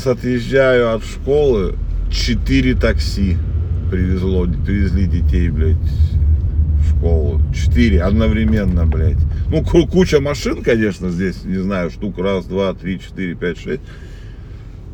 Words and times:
Сейчас 0.00 0.16
отъезжаю 0.16 0.94
от 0.94 1.04
школы, 1.04 1.74
четыре 2.10 2.74
такси 2.74 3.36
привезло, 3.90 4.46
привезли 4.46 5.04
детей, 5.04 5.50
блядь, 5.50 5.76
в 5.76 6.96
школу. 6.96 7.42
Четыре 7.54 8.00
одновременно, 8.02 8.86
блядь. 8.86 9.18
Ну, 9.50 9.62
куча 9.62 10.20
машин, 10.20 10.62
конечно, 10.62 11.10
здесь, 11.10 11.44
не 11.44 11.58
знаю, 11.58 11.90
штук 11.90 12.18
раз, 12.18 12.46
два, 12.46 12.72
три, 12.72 12.98
четыре, 12.98 13.34
пять, 13.34 13.58
шесть. 13.58 13.82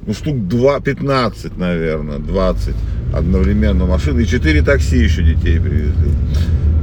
Ну, 0.08 0.12
штук 0.12 0.48
два, 0.48 0.80
пятнадцать, 0.80 1.56
наверное, 1.56 2.18
двадцать 2.18 2.74
одновременно 3.14 3.86
машин. 3.86 4.18
И 4.18 4.26
четыре 4.26 4.62
такси 4.62 4.98
еще 4.98 5.22
детей 5.22 5.60
привезли. 5.60 6.10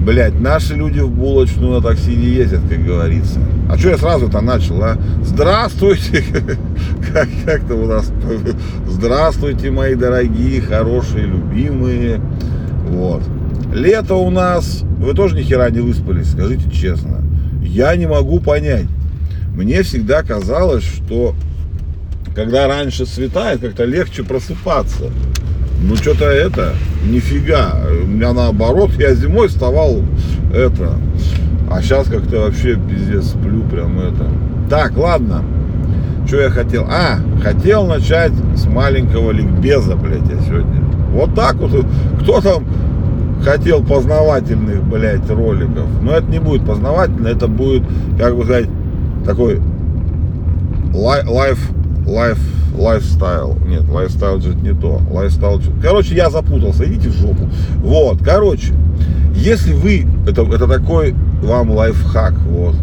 Блять, 0.04 0.38
наши 0.38 0.74
люди 0.76 1.00
в 1.00 1.10
булочную 1.10 1.76
на 1.76 1.82
такси 1.82 2.14
не 2.14 2.26
ездят, 2.26 2.60
как 2.70 2.84
говорится. 2.84 3.40
А 3.70 3.78
что 3.78 3.92
я 3.92 3.98
сразу-то 3.98 4.42
начал, 4.42 4.84
а? 4.84 4.98
Здравствуйте! 5.24 6.24
Как, 7.14 7.30
как-то 7.46 7.76
у 7.76 7.86
нас... 7.86 8.12
Здравствуйте, 8.88 9.72
мои 9.72 9.96
дорогие, 9.96 10.62
хорошие, 10.62 11.26
любимые. 11.26 12.20
Вот. 12.90 13.22
Лето 13.74 14.16
у 14.16 14.30
нас... 14.30 14.84
Вы 14.98 15.14
тоже 15.14 15.36
ни 15.36 15.44
хера 15.44 15.70
не 15.70 15.80
выспались, 15.80 16.32
скажите 16.32 16.70
честно. 16.72 17.22
Я 17.62 17.96
не 17.96 18.08
могу 18.08 18.40
понять. 18.40 18.88
Мне 19.56 19.84
всегда 19.84 20.24
казалось, 20.24 20.84
что 20.84 21.36
когда 22.36 22.68
раньше 22.68 23.06
светает, 23.06 23.62
как-то 23.62 23.86
легче 23.86 24.24
просыпаться. 24.24 25.12
Ну, 25.86 25.98
что-то 25.98 26.26
это, 26.26 26.74
нифига. 27.06 27.76
У 28.04 28.08
меня 28.08 28.32
наоборот, 28.32 28.92
я 28.98 29.14
зимой 29.16 29.50
вставал 29.50 30.02
это. 30.54 30.94
А 31.70 31.82
сейчас 31.82 32.08
как-то 32.08 32.42
вообще 32.42 32.78
пиздец 32.78 33.26
сплю 33.26 33.64
прям 33.64 34.00
это. 34.00 34.26
Так, 34.70 34.98
ладно. 34.98 35.44
Что 36.26 36.40
я 36.40 36.50
хотел? 36.50 36.88
А, 36.90 37.18
хотел 37.44 37.86
начать 37.86 38.32
с 38.56 38.66
маленького 38.66 39.32
ликбеза, 39.32 39.98
блядь, 39.98 40.30
я 40.30 40.40
сегодня. 40.40 40.82
Вот 41.12 41.36
так 41.36 41.56
вот. 41.56 41.86
Кто 42.22 42.40
там 42.40 42.66
хотел 43.44 43.84
познавательных, 43.84 44.84
блядь, 44.84 45.30
роликов? 45.30 45.88
Но 46.02 46.14
это 46.14 46.32
не 46.32 46.40
будет 46.40 46.66
познавательно, 46.66 47.28
это 47.28 47.48
будет, 47.48 47.84
как 48.18 48.38
бы 48.38 48.46
сказать, 48.46 48.70
такой 49.26 49.62
life, 50.94 51.60
life 52.08 52.40
lifestyle. 52.78 53.58
Нет, 53.66 53.88
lifestyle 53.90 54.42
же 54.42 54.56
не 54.56 54.74
то. 54.74 55.02
Lifestyle... 55.12 55.62
Короче, 55.82 56.16
я 56.16 56.30
запутался. 56.30 56.86
Идите 56.86 57.10
в 57.10 57.14
жопу. 57.14 57.50
Вот, 57.78 58.24
короче. 58.24 58.74
Если 59.36 59.74
вы... 59.74 60.06
Это, 60.28 60.44
это 60.44 60.68
такой 60.68 61.16
вам 61.42 61.72
лайфхак. 61.72 62.34
Вот. 62.48 62.76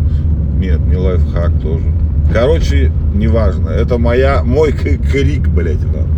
Нет, 0.58 0.80
не 0.80 0.96
лайфхак 0.96 1.60
тоже. 1.60 1.84
Короче, 2.32 2.92
неважно. 3.14 3.70
Это 3.70 3.98
моя, 3.98 4.42
мой 4.44 4.72
крик, 4.72 5.48
блядь, 5.48 5.84
вам. 5.84 6.08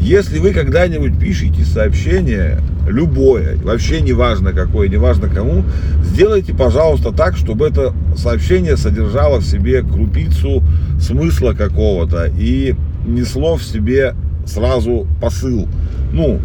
Если 0.00 0.38
вы 0.38 0.52
когда-нибудь 0.52 1.18
пишете 1.18 1.62
сообщение, 1.62 2.58
любое, 2.88 3.56
вообще 3.62 4.00
неважно 4.00 4.52
какое, 4.52 4.88
неважно 4.88 5.28
кому, 5.28 5.64
сделайте, 6.02 6.54
пожалуйста, 6.54 7.12
так, 7.12 7.36
чтобы 7.36 7.68
это 7.68 7.92
сообщение 8.16 8.76
содержало 8.76 9.40
в 9.40 9.44
себе 9.44 9.82
крупицу 9.82 10.62
смысла 11.00 11.52
какого-то 11.52 12.30
и 12.36 12.74
несло 13.06 13.56
в 13.56 13.62
себе 13.62 14.14
сразу 14.46 15.06
посыл. 15.20 15.68
Ну, 16.12 16.40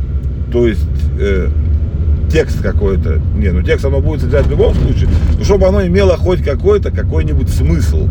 то 0.52 0.68
есть 0.68 0.88
э, 1.20 1.50
текст 2.32 2.62
какой-то. 2.62 3.22
Не, 3.36 3.52
ну 3.52 3.62
текст 3.62 3.86
оно 3.86 4.00
будет 4.00 4.22
содержать 4.22 4.48
в 4.48 4.52
любом 4.52 4.74
случае, 4.76 5.10
но 5.38 5.44
чтобы 5.44 5.68
оно 5.68 5.86
имело 5.86 6.18
хоть 6.18 6.44
какой-то, 6.44 6.92
какой-нибудь 6.92 7.50
смысл. 7.50 8.08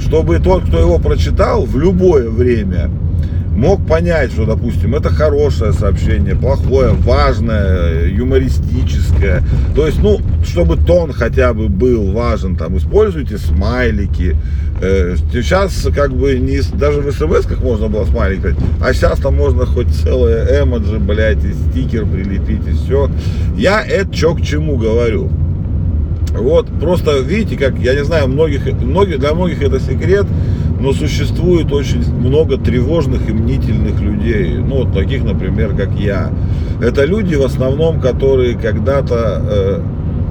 Чтобы 0.00 0.38
тот, 0.38 0.64
кто 0.64 0.78
его 0.78 0.98
прочитал 0.98 1.64
в 1.64 1.78
любое 1.78 2.28
время, 2.28 2.90
мог 3.54 3.86
понять, 3.86 4.32
что, 4.32 4.46
допустим, 4.46 4.94
это 4.94 5.10
хорошее 5.10 5.72
сообщение, 5.72 6.34
плохое, 6.34 6.90
важное, 6.90 8.06
юмористическое. 8.06 9.42
То 9.74 9.86
есть, 9.86 10.02
ну, 10.02 10.20
чтобы 10.44 10.76
тон 10.76 11.12
хотя 11.12 11.54
бы 11.54 11.68
был 11.68 12.12
важен, 12.12 12.56
там, 12.56 12.76
используйте 12.76 13.38
смайлики. 13.38 14.36
Э, 14.82 15.16
сейчас, 15.32 15.86
как 15.94 16.12
бы, 16.12 16.38
не, 16.38 16.60
даже 16.76 17.00
в 17.00 17.12
смс 17.12 17.46
как 17.46 17.62
можно 17.62 17.88
было 17.88 18.04
смайлик 18.04 18.56
а 18.80 18.92
сейчас 18.92 19.20
там 19.20 19.36
можно 19.36 19.64
хоть 19.64 19.88
целое 19.88 20.62
эмоджи, 20.62 20.98
блядь, 20.98 21.44
и 21.44 21.52
стикер 21.52 22.06
прилепить, 22.06 22.66
и 22.66 22.72
все. 22.72 23.08
Я 23.56 23.84
это 23.84 24.12
что 24.14 24.34
к 24.34 24.42
чему 24.42 24.76
говорю. 24.76 25.30
Вот, 26.36 26.66
просто 26.80 27.20
видите, 27.20 27.56
как, 27.56 27.78
я 27.78 27.94
не 27.94 28.04
знаю, 28.04 28.26
многих, 28.26 28.66
многих, 28.82 29.20
для 29.20 29.34
многих 29.34 29.62
это 29.62 29.78
секрет, 29.78 30.26
но 30.84 30.92
существует 30.92 31.72
очень 31.72 32.04
много 32.14 32.58
тревожных 32.58 33.30
и 33.30 33.32
мнительных 33.32 33.98
людей, 34.00 34.58
ну, 34.58 34.84
вот 34.84 34.92
таких, 34.92 35.24
например, 35.24 35.74
как 35.74 35.98
я. 35.98 36.30
Это 36.82 37.06
люди 37.06 37.34
в 37.36 37.42
основном, 37.42 38.02
которые 38.02 38.54
когда-то 38.54 39.42
э, 39.42 39.80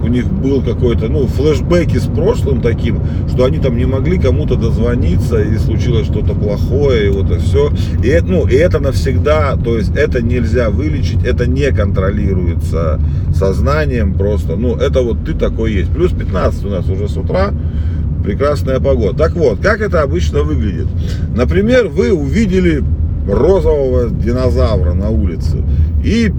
у 0.03 0.07
них 0.09 0.31
был 0.31 0.61
какой-то, 0.61 1.07
ну, 1.07 1.25
флешбеки 1.25 1.97
с 1.97 2.05
прошлым 2.05 2.61
таким, 2.61 2.99
что 3.29 3.45
они 3.45 3.57
там 3.57 3.75
не 3.75 3.85
могли 3.85 4.19
кому-то 4.19 4.55
дозвониться, 4.55 5.41
и 5.41 5.57
случилось 5.57 6.05
что-то 6.05 6.35
плохое, 6.35 7.07
и 7.07 7.09
вот 7.09 7.31
это 7.31 7.39
все. 7.39 7.71
И 8.03 8.21
ну, 8.21 8.45
и 8.47 8.53
это 8.53 8.79
навсегда, 8.79 9.55
то 9.55 9.75
есть 9.75 9.95
это 9.95 10.21
нельзя 10.21 10.69
вылечить, 10.69 11.25
это 11.25 11.47
не 11.47 11.71
контролируется 11.71 12.99
сознанием 13.33 14.13
просто, 14.13 14.55
ну, 14.55 14.75
это 14.75 15.01
вот 15.01 15.25
ты 15.25 15.33
такой 15.33 15.73
есть. 15.73 15.91
Плюс 15.91 16.11
15 16.11 16.65
у 16.65 16.69
нас 16.69 16.87
уже 16.87 17.09
с 17.09 17.17
утра, 17.17 17.51
прекрасная 18.23 18.79
погода. 18.79 19.17
Так 19.17 19.33
вот, 19.33 19.59
как 19.59 19.81
это 19.81 20.01
обычно 20.01 20.43
выглядит? 20.43 20.87
Например, 21.35 21.87
вы 21.87 22.11
увидели 22.13 22.83
розового 23.27 24.09
динозавра 24.09 24.93
на 24.93 25.09
улице 25.09 25.63
и 26.03 26.31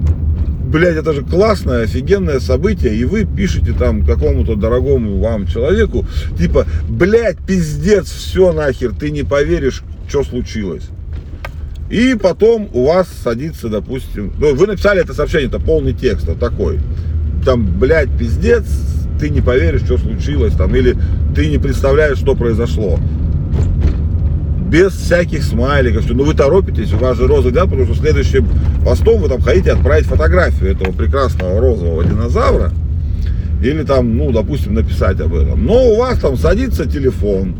блядь, 0.65 0.97
это 0.97 1.13
же 1.13 1.21
классное, 1.23 1.83
офигенное 1.83 2.39
событие, 2.39 2.95
и 2.95 3.05
вы 3.05 3.25
пишете 3.25 3.71
там 3.71 4.05
какому-то 4.05 4.55
дорогому 4.55 5.19
вам 5.19 5.47
человеку, 5.47 6.05
типа, 6.37 6.65
блядь, 6.89 7.37
пиздец, 7.37 8.09
все 8.11 8.51
нахер, 8.51 8.93
ты 8.93 9.11
не 9.11 9.23
поверишь, 9.23 9.83
что 10.09 10.23
случилось. 10.23 10.89
И 11.89 12.17
потом 12.21 12.69
у 12.73 12.87
вас 12.87 13.07
садится, 13.23 13.69
допустим, 13.69 14.33
ну, 14.39 14.55
вы 14.55 14.67
написали 14.67 15.01
это 15.01 15.13
сообщение, 15.13 15.47
это 15.47 15.59
полный 15.59 15.93
текст, 15.93 16.27
вот 16.27 16.39
такой. 16.39 16.79
Там, 17.45 17.79
блядь, 17.79 18.09
пиздец, 18.17 18.65
ты 19.19 19.29
не 19.29 19.41
поверишь, 19.41 19.81
что 19.81 19.97
случилось 19.97 20.53
там, 20.53 20.75
или 20.75 20.95
ты 21.35 21.49
не 21.49 21.57
представляешь, 21.57 22.17
что 22.17 22.35
произошло. 22.35 22.99
Без 24.69 24.93
всяких 24.93 25.43
смайликов, 25.43 26.03
что, 26.03 26.13
ну 26.13 26.23
вы 26.23 26.33
торопитесь, 26.33 26.91
у 26.93 26.97
вас 26.97 27.17
же 27.17 27.27
розовый 27.27 27.53
день, 27.53 27.63
потому 27.63 27.85
что 27.85 27.95
следующим 27.95 28.47
постом 28.83 29.21
вы 29.21 29.29
там 29.29 29.41
хотите 29.41 29.71
отправить 29.71 30.05
фотографию 30.05 30.71
этого 30.71 30.91
прекрасного 30.91 31.59
розового 31.59 32.03
динозавра, 32.03 32.71
или 33.63 33.83
там, 33.83 34.17
ну, 34.17 34.31
допустим, 34.31 34.73
написать 34.73 35.19
об 35.21 35.33
этом. 35.33 35.65
Но 35.65 35.91
у 35.91 35.97
вас 35.97 36.19
там 36.19 36.35
садится 36.35 36.85
телефон, 36.85 37.55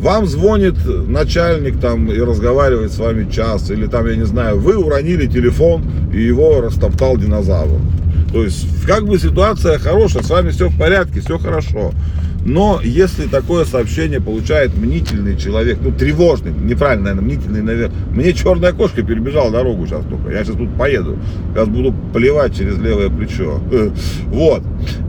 вам 0.00 0.26
звонит 0.26 0.74
начальник 0.86 1.78
там 1.78 2.10
и 2.10 2.18
разговаривает 2.18 2.92
с 2.92 2.98
вами 2.98 3.30
час, 3.30 3.70
или 3.70 3.86
там, 3.86 4.06
я 4.06 4.16
не 4.16 4.24
знаю, 4.24 4.58
вы 4.58 4.76
уронили 4.76 5.26
телефон 5.26 5.82
и 6.12 6.22
его 6.22 6.60
растоптал 6.60 7.18
динозавр. 7.18 7.78
То 8.32 8.44
есть, 8.44 8.66
как 8.86 9.06
бы 9.06 9.18
ситуация 9.18 9.78
хорошая, 9.78 10.22
с 10.22 10.30
вами 10.30 10.50
все 10.50 10.68
в 10.68 10.78
порядке, 10.78 11.20
все 11.20 11.38
хорошо. 11.38 11.92
Но 12.44 12.80
если 12.82 13.26
такое 13.26 13.64
сообщение 13.64 14.20
получает 14.20 14.74
мнительный 14.74 15.36
человек, 15.36 15.78
ну 15.82 15.92
тревожный, 15.92 16.52
неправильно, 16.52 17.10
наверное, 17.10 17.24
мнительный, 17.24 17.62
наверное. 17.62 17.96
Мне 18.12 18.32
черная 18.32 18.72
кошка 18.72 19.02
перебежала 19.02 19.50
дорогу 19.50 19.86
сейчас 19.86 20.04
только. 20.06 20.30
Я 20.30 20.44
сейчас 20.44 20.56
тут 20.56 20.74
поеду. 20.76 21.18
Сейчас 21.52 21.68
буду 21.68 21.94
плевать 22.14 22.56
через 22.56 22.78
левое 22.78 23.10
плечо. 23.10 23.60
Вот. 24.26 24.62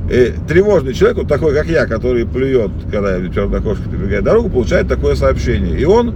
И 0.10 0.14
э, 0.14 0.34
тревожный 0.48 0.94
человек, 0.94 1.20
вот 1.20 1.28
такой, 1.30 1.54
как 1.54 1.68
я, 1.68 1.86
который 1.86 2.26
плюет, 2.26 2.72
когда 2.92 3.18
черная 3.30 3.62
кошка 3.62 3.84
перебегает 3.90 4.26
дорогу, 4.26 4.50
получает 4.50 4.90
такое 4.90 5.16
сообщение. 5.16 5.80
И 5.80 5.86
он 5.86 6.14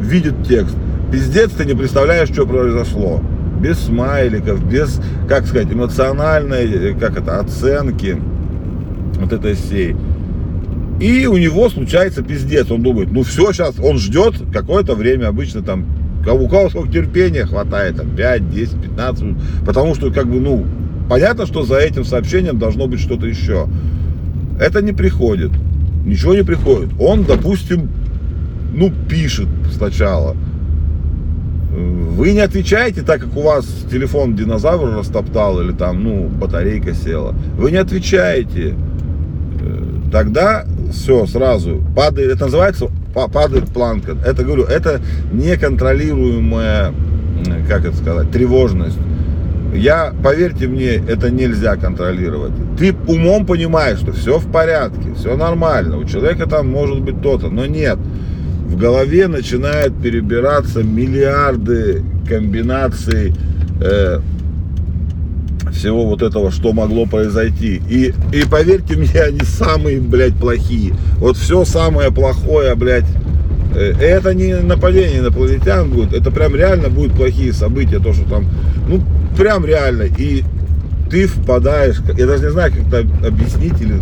видит 0.00 0.34
текст. 0.48 0.74
Пиздец, 1.12 1.50
ты 1.50 1.64
не 1.64 1.74
представляешь, 1.74 2.28
что 2.28 2.44
произошло 2.46 3.22
без 3.60 3.78
смайликов, 3.78 4.64
без, 4.64 5.00
как 5.28 5.46
сказать, 5.46 5.72
эмоциональной, 5.72 6.94
как 6.98 7.18
это, 7.18 7.40
оценки 7.40 8.16
вот 9.20 9.32
этой 9.32 9.54
всей. 9.54 9.94
И 11.00 11.26
у 11.26 11.36
него 11.36 11.68
случается 11.70 12.22
пиздец. 12.22 12.70
Он 12.70 12.82
думает, 12.82 13.10
ну 13.12 13.22
все, 13.22 13.52
сейчас 13.52 13.78
он 13.78 13.98
ждет 13.98 14.34
какое-то 14.52 14.94
время, 14.94 15.28
обычно 15.28 15.62
там, 15.62 15.86
у 16.26 16.48
кого 16.48 16.68
сколько 16.68 16.92
терпения 16.92 17.46
хватает, 17.46 17.96
там 17.96 18.10
5, 18.14 18.50
10, 18.50 18.82
15 18.82 19.22
минут. 19.22 19.38
Потому 19.64 19.94
что, 19.94 20.10
как 20.10 20.26
бы, 20.26 20.40
ну, 20.40 20.66
понятно, 21.08 21.46
что 21.46 21.62
за 21.62 21.78
этим 21.78 22.04
сообщением 22.04 22.58
должно 22.58 22.86
быть 22.86 23.00
что-то 23.00 23.26
еще. 23.26 23.66
Это 24.58 24.82
не 24.82 24.92
приходит. 24.92 25.50
Ничего 26.04 26.34
не 26.34 26.44
приходит. 26.44 26.90
Он, 26.98 27.24
допустим, 27.24 27.88
ну, 28.74 28.92
пишет 29.08 29.48
сначала. 29.72 30.36
Вы 32.16 32.32
не 32.32 32.40
отвечаете, 32.40 33.02
так 33.02 33.20
как 33.20 33.36
у 33.36 33.42
вас 33.42 33.66
телефон 33.90 34.36
динозавр 34.36 34.98
растоптал 34.98 35.60
или 35.60 35.72
там, 35.72 36.02
ну, 36.02 36.28
батарейка 36.28 36.94
села. 36.94 37.34
Вы 37.56 37.70
не 37.70 37.78
отвечаете. 37.78 38.74
Э, 39.60 39.84
тогда 40.12 40.66
все, 40.92 41.26
сразу 41.26 41.82
падает. 41.94 42.32
Это 42.32 42.44
называется 42.44 42.88
падает 43.12 43.68
планка. 43.68 44.16
Это, 44.24 44.44
говорю, 44.44 44.64
это 44.64 45.00
неконтролируемая, 45.32 46.92
как 47.68 47.84
это 47.84 47.96
сказать, 47.96 48.30
тревожность. 48.30 48.98
Я, 49.74 50.12
поверьте 50.22 50.66
мне, 50.66 50.94
это 50.94 51.30
нельзя 51.30 51.76
контролировать. 51.76 52.52
Ты 52.76 52.94
умом 53.06 53.46
понимаешь, 53.46 53.98
что 53.98 54.12
все 54.12 54.38
в 54.38 54.50
порядке, 54.50 55.14
все 55.16 55.36
нормально, 55.36 55.96
у 55.96 56.04
человека 56.04 56.48
там 56.48 56.68
может 56.68 57.00
быть 57.00 57.22
то-то, 57.22 57.48
но 57.50 57.66
нет. 57.66 57.98
В 58.70 58.76
голове 58.76 59.26
начинают 59.26 60.00
перебираться 60.00 60.84
миллиарды 60.84 62.04
комбинаций 62.28 63.34
э, 63.80 64.20
всего 65.72 66.06
вот 66.06 66.22
этого, 66.22 66.52
что 66.52 66.72
могло 66.72 67.04
произойти. 67.04 67.82
И, 67.90 68.14
и 68.32 68.44
поверьте 68.48 68.94
мне, 68.94 69.20
они 69.26 69.40
самые, 69.40 70.00
блядь, 70.00 70.36
плохие. 70.36 70.94
Вот 71.16 71.36
все 71.36 71.64
самое 71.64 72.12
плохое, 72.12 72.76
блядь, 72.76 73.06
э, 73.74 73.92
это 74.00 74.34
не 74.34 74.54
нападение 74.54 75.18
инопланетян 75.18 75.90
будет, 75.90 76.12
это 76.12 76.30
прям 76.30 76.54
реально 76.54 76.90
будут 76.90 77.14
плохие 77.14 77.52
события, 77.52 77.98
то, 77.98 78.12
что 78.12 78.24
там, 78.30 78.46
ну, 78.86 79.02
прям 79.36 79.66
реально. 79.66 80.04
И 80.16 80.44
ты 81.10 81.26
впадаешь, 81.26 81.96
я 82.16 82.24
даже 82.24 82.44
не 82.44 82.50
знаю, 82.52 82.72
как 82.72 82.86
это 82.86 83.26
объяснить, 83.26 83.80
или 83.80 84.00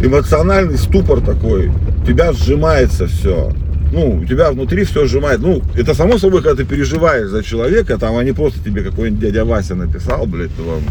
эмоциональный 0.00 0.78
ступор 0.78 1.20
такой, 1.20 1.72
тебя 2.06 2.32
сжимается 2.32 3.06
все 3.06 3.52
ну, 3.92 4.20
у 4.22 4.24
тебя 4.24 4.50
внутри 4.50 4.84
все 4.84 5.06
сжимает. 5.06 5.40
Ну, 5.40 5.62
это 5.76 5.94
само 5.94 6.16
собой, 6.16 6.42
когда 6.42 6.62
ты 6.62 6.64
переживаешь 6.64 7.28
за 7.28 7.42
человека, 7.42 7.98
там, 7.98 8.16
а 8.16 8.24
не 8.24 8.32
просто 8.32 8.58
тебе 8.64 8.82
какой-нибудь 8.82 9.20
дядя 9.20 9.44
Вася 9.44 9.74
написал, 9.74 10.24
блядь, 10.26 10.56
вам 10.58 10.82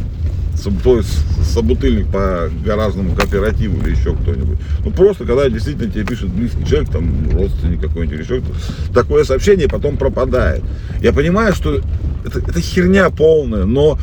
есть 0.63 1.53
собутыльник 1.53 2.07
по 2.11 2.49
гаражному 2.63 3.15
кооперативу 3.15 3.81
или 3.81 3.95
еще 3.95 4.15
кто-нибудь. 4.15 4.59
Ну 4.85 4.91
просто, 4.91 5.25
когда 5.25 5.49
действительно 5.49 5.91
тебе 5.91 6.05
пишет 6.05 6.29
близкий 6.29 6.63
человек, 6.65 6.91
там 6.91 7.31
родственник 7.31 7.81
какой-нибудь 7.81 8.13
или 8.13 8.23
еще 8.23 8.41
кто 8.41 8.53
такое 8.93 9.23
сообщение 9.23 9.67
потом 9.67 9.97
пропадает. 9.97 10.61
Я 11.01 11.13
понимаю, 11.13 11.55
что 11.55 11.81
это, 12.23 12.39
это 12.39 12.61
херня 12.61 13.09
полная, 13.09 13.65
но 13.65 13.97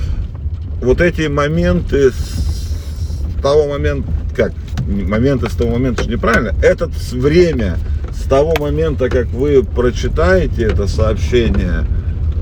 вот 0.82 1.00
эти 1.00 1.28
моменты 1.28 2.10
с 2.10 3.40
того 3.40 3.68
момента, 3.68 4.10
как, 4.34 4.52
моменты 4.88 5.48
с 5.48 5.54
того 5.54 5.72
момента, 5.72 6.02
что 6.02 6.12
неправильно, 6.12 6.54
это 6.62 6.90
время, 7.12 7.78
с 8.12 8.22
того 8.28 8.54
момента, 8.58 9.08
как 9.08 9.26
вы 9.28 9.62
прочитаете 9.62 10.64
это 10.64 10.86
сообщение, 10.86 11.84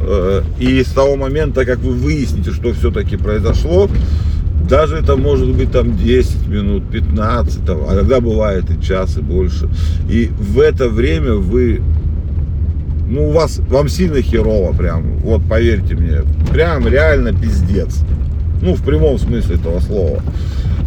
э, 0.00 0.42
и 0.58 0.82
с 0.82 0.88
того 0.88 1.16
момента, 1.16 1.64
как 1.64 1.78
вы 1.78 1.92
выясните, 1.92 2.52
что 2.52 2.72
все-таки 2.72 3.16
произошло, 3.16 3.88
даже 4.68 4.96
это 4.96 5.16
может 5.16 5.54
быть 5.54 5.70
там 5.70 5.96
10 5.96 6.48
минут, 6.48 6.90
15, 6.90 7.64
там, 7.64 7.78
а 7.88 7.94
когда 7.94 8.20
бывает 8.20 8.64
и 8.70 8.82
час, 8.82 9.16
и 9.16 9.20
больше. 9.20 9.68
И 10.08 10.30
в 10.38 10.58
это 10.60 10.88
время 10.88 11.34
вы, 11.34 11.80
ну, 13.08 13.28
у 13.28 13.32
вас, 13.32 13.58
вам 13.68 13.88
сильно 13.88 14.20
херово 14.22 14.72
прям, 14.72 15.18
вот 15.18 15.42
поверьте 15.48 15.94
мне, 15.94 16.22
прям 16.52 16.86
реально 16.88 17.32
пиздец. 17.32 18.00
Ну, 18.62 18.74
в 18.74 18.82
прямом 18.82 19.18
смысле 19.18 19.56
этого 19.56 19.80
слова. 19.80 20.22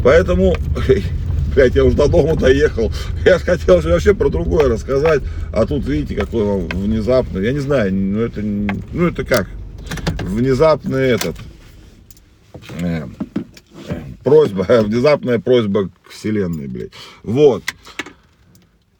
Поэтому 0.04 0.56
блядь, 1.54 1.76
я 1.76 1.84
уже 1.84 1.96
до 1.96 2.08
дома 2.08 2.36
доехал. 2.36 2.92
Я 3.26 3.38
же 3.38 3.46
хотел 3.46 3.82
же 3.82 3.90
вообще 3.90 4.14
про 4.14 4.30
другое 4.30 4.70
рассказать, 4.70 5.22
а 5.52 5.66
тут, 5.66 5.86
видите, 5.86 6.16
какой 6.16 6.44
вам 6.44 6.68
внезапно, 6.68 7.40
я 7.40 7.52
не 7.52 7.60
знаю, 7.60 7.94
ну 7.94 8.22
это, 8.22 8.42
ну 8.42 9.08
это 9.08 9.24
как, 9.24 9.48
внезапный 10.22 11.10
этот, 11.10 11.36
э, 12.82 13.06
просьба, 14.24 14.66
внезапная 14.84 15.40
просьба 15.40 15.90
к 16.04 16.12
вселенной, 16.12 16.68
блядь. 16.68 16.92
Вот. 17.24 17.64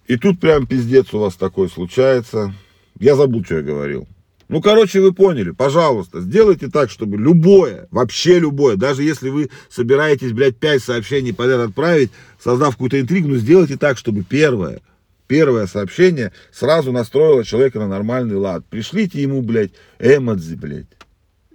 И 0.08 0.18
тут 0.18 0.40
прям 0.40 0.66
пиздец 0.66 1.14
у 1.14 1.20
вас 1.20 1.36
такой 1.36 1.70
случается. 1.70 2.54
Я 3.00 3.16
забыл, 3.16 3.46
что 3.46 3.58
я 3.58 3.62
говорил. 3.62 4.08
Ну, 4.50 4.62
короче, 4.64 5.00
вы 5.00 5.14
поняли. 5.14 5.52
Пожалуйста, 5.52 6.22
сделайте 6.22 6.70
так, 6.70 6.90
чтобы 6.90 7.18
любое, 7.18 7.88
вообще 7.92 8.40
любое, 8.40 8.76
даже 8.78 9.04
если 9.04 9.30
вы 9.30 9.52
собираетесь, 9.70 10.32
блядь, 10.32 10.58
5 10.58 10.84
сообщений 10.84 11.36
подряд 11.36 11.62
отправить, 11.62 12.10
создав 12.44 12.72
какую-то 12.74 13.00
интригу, 13.00 13.28
ну, 13.28 13.36
сделайте 13.36 13.78
так, 13.78 14.00
чтобы 14.00 14.24
первое, 14.24 14.82
первое 15.28 15.68
сообщение 15.68 16.32
сразу 16.52 16.92
настроило 16.92 17.46
человека 17.46 17.78
на 17.78 17.88
нормальный 17.88 18.38
лад. 18.38 18.66
Пришлите 18.68 19.22
ему, 19.22 19.44
блядь, 19.44 19.72
эмодзи, 20.00 20.56
блядь. 20.56 20.88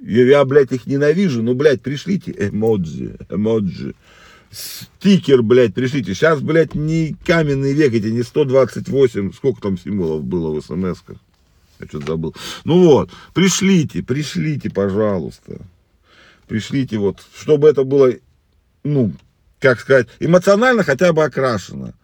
Я, 0.00 0.44
блядь, 0.44 0.70
их 0.70 0.86
ненавижу, 0.86 1.42
но, 1.42 1.54
блядь, 1.54 1.82
пришлите 1.82 2.32
эмоджи, 2.38 3.16
эмоджи. 3.28 3.94
Стикер, 4.52 5.42
блядь, 5.42 5.74
пришлите. 5.74 6.14
Сейчас, 6.14 6.40
блядь, 6.40 6.76
не 6.76 7.16
каменный 7.26 7.72
век, 7.72 7.92
эти 7.92 8.06
не 8.06 8.22
128, 8.22 9.32
сколько 9.32 9.60
там 9.60 9.76
символов 9.76 10.22
было 10.22 10.52
в 10.52 10.64
смс-ках. 10.64 11.16
Я 11.84 11.88
что-то 11.88 12.06
забыл. 12.06 12.34
Ну 12.64 12.84
вот, 12.84 13.10
пришлите, 13.34 14.02
пришлите, 14.02 14.70
пожалуйста. 14.70 15.60
Пришлите 16.48 16.98
вот, 16.98 17.18
чтобы 17.36 17.68
это 17.68 17.84
было, 17.84 18.12
ну, 18.82 19.12
как 19.60 19.80
сказать, 19.80 20.08
эмоционально 20.20 20.82
хотя 20.82 21.12
бы 21.12 21.24
окрашено. 21.24 21.94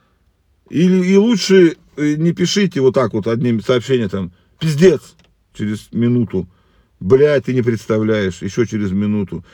И, 0.69 0.85
и 0.87 1.17
лучше 1.17 1.77
э, 1.97 2.15
не 2.15 2.33
пишите 2.33 2.81
вот 2.81 2.95
так 2.95 3.13
вот 3.13 3.27
одним 3.27 3.63
сообщением 3.63 4.09
там, 4.09 4.33
пиздец, 4.59 5.15
через 5.55 5.89
минуту. 5.93 6.49
Блядь, 7.01 7.47
ты 7.47 7.55
не 7.55 7.63
представляешь, 7.63 8.43
еще 8.43 8.67
через 8.67 8.93
минуту. 8.93 9.45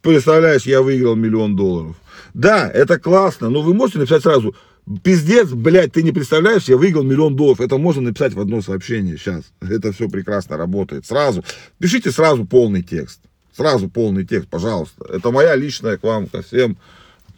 Представляешь, 0.00 0.62
я 0.62 0.82
выиграл 0.82 1.16
миллион 1.16 1.56
долларов. 1.56 1.96
Да, 2.34 2.70
это 2.70 2.98
классно, 2.98 3.50
но 3.50 3.62
вы 3.62 3.74
можете 3.74 3.98
написать 3.98 4.22
сразу, 4.22 4.54
Пиздец, 5.02 5.48
блядь, 5.48 5.92
ты 5.92 6.02
не 6.02 6.12
представляешь, 6.12 6.64
я 6.64 6.76
выиграл 6.76 7.04
миллион 7.04 7.36
долларов. 7.36 7.60
Это 7.60 7.78
можно 7.78 8.02
написать 8.02 8.34
в 8.34 8.40
одно 8.40 8.60
сообщение 8.60 9.16
сейчас. 9.16 9.44
Это 9.60 9.92
все 9.92 10.08
прекрасно 10.08 10.56
работает. 10.58 11.06
Сразу. 11.06 11.42
Пишите 11.78 12.10
сразу 12.10 12.44
полный 12.44 12.82
текст. 12.82 13.20
Сразу 13.56 13.88
полный 13.88 14.26
текст, 14.26 14.48
пожалуйста. 14.48 15.06
Это 15.08 15.30
моя 15.30 15.54
личная 15.54 15.96
к 15.96 16.02
вам, 16.02 16.26
ко 16.26 16.42
всем 16.42 16.76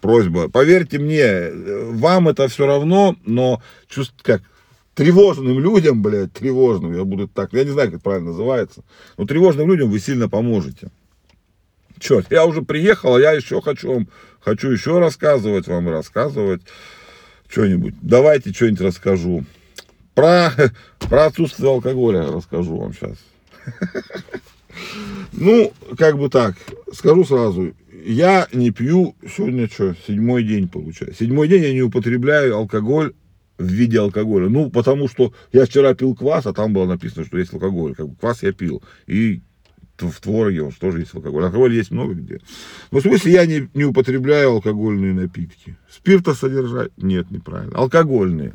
просьба. 0.00 0.48
Поверьте 0.48 0.98
мне, 0.98 1.50
вам 1.90 2.28
это 2.28 2.48
все 2.48 2.66
равно, 2.66 3.16
но 3.25 3.62
чувств, 3.88 4.14
как 4.22 4.42
тревожным 4.94 5.60
людям, 5.60 6.02
блядь, 6.02 6.32
тревожным, 6.32 6.96
я 6.96 7.04
буду 7.04 7.28
так, 7.28 7.52
я 7.52 7.64
не 7.64 7.70
знаю, 7.70 7.88
как 7.88 7.96
это 7.96 8.04
правильно 8.04 8.31
называется, 8.31 8.82
но 9.19 9.26
тревожным 9.26 9.70
людям 9.70 9.90
вы 9.90 10.00
сильно 10.00 10.28
поможете. 10.28 10.90
Черт, 11.99 12.26
я 12.30 12.44
уже 12.47 12.62
приехал, 12.62 13.14
а 13.14 13.21
я 13.21 13.32
еще 13.32 13.61
хочу 13.61 13.92
вам, 13.92 14.09
хочу 14.40 14.71
еще 14.71 14.99
рассказывать 14.99 15.66
вам, 15.66 15.88
рассказывать 15.88 16.62
что-нибудь. 17.49 17.95
Давайте 18.03 18.53
что-нибудь 18.53 18.81
расскажу. 18.81 19.45
Про, 20.15 20.53
про 20.99 21.26
отсутствие 21.26 21.71
алкоголя 21.71 22.31
расскажу 22.31 22.76
вам 22.76 22.93
сейчас. 22.95 23.19
Ну, 25.33 25.73
как 25.97 26.19
бы 26.19 26.29
так, 26.29 26.55
скажу 26.93 27.25
сразу, 27.25 27.75
я 28.05 28.47
не 28.53 28.71
пью, 28.71 29.17
сегодня 29.23 29.69
что, 29.69 29.95
седьмой 30.07 30.45
день 30.45 30.69
получается. 30.69 31.25
Седьмой 31.25 31.49
день 31.49 31.62
я 31.62 31.73
не 31.73 31.83
употребляю 31.83 32.57
алкоголь 32.57 33.15
в 33.59 33.67
виде 33.67 33.99
алкоголя. 33.99 34.49
Ну, 34.49 34.71
потому 34.71 35.09
что 35.09 35.33
я 35.53 35.67
вчера 35.67 35.95
пил 35.95 36.15
квас, 36.15 36.47
а 36.47 36.53
там 36.53 36.73
было 36.73 36.87
написано, 36.87 37.25
что 37.25 37.38
есть 37.38 37.53
алкоголь. 37.53 37.95
Как 37.95 38.09
бы 38.09 38.17
квас 38.17 38.43
я 38.43 38.53
пил. 38.53 38.83
И 39.07 39.41
в 40.03 40.21
твороге 40.21 40.62
он 40.62 40.73
тоже 40.73 41.00
есть 41.00 41.15
алкоголь. 41.15 41.45
Алкоголь 41.45 41.75
есть 41.75 41.91
много 41.91 42.15
где. 42.15 42.41
Но 42.91 42.99
в 42.99 43.03
смысле 43.03 43.33
я 43.33 43.47
не, 43.47 43.69
не 43.75 43.85
употребляю 43.85 44.50
алкогольные 44.50 45.12
напитки. 45.12 45.76
Спирта 45.91 46.35
содержать? 46.35 46.91
Нет, 46.97 47.31
неправильно. 47.31 47.79
Алкогольные. 47.79 48.55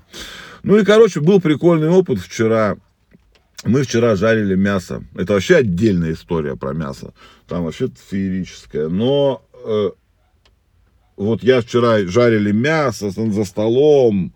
Ну 0.64 0.78
и, 0.78 0.86
короче, 0.86 1.20
был 1.20 1.42
прикольный 1.42 1.90
опыт 1.90 2.20
вчера. 2.20 2.78
Мы 3.64 3.84
вчера 3.84 4.16
жарили 4.16 4.56
мясо. 4.56 5.04
Это 5.16 5.34
вообще 5.34 5.58
отдельная 5.58 6.14
история 6.14 6.56
про 6.56 6.74
мясо. 6.74 7.14
Там 7.48 7.64
вообще 7.64 7.90
феерическая. 8.10 8.90
Но 8.90 9.44
э, 9.66 9.92
вот 11.18 11.44
я 11.44 11.62
вчера 11.62 12.00
жарили 12.06 12.52
мясо 12.52 13.12
за 13.12 13.44
столом. 13.46 14.34